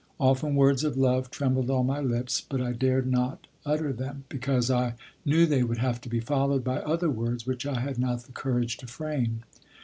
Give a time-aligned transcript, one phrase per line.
[0.19, 4.71] Often words of love trembled on my lips, but I dared not utter them, because
[4.71, 8.21] I knew they would have to be followed by other words which I had not
[8.23, 9.43] the courage to frame.